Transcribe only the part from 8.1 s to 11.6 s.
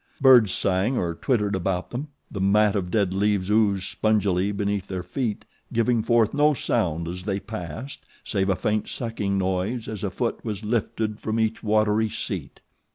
save a faint sucking noise as a foot was lifted from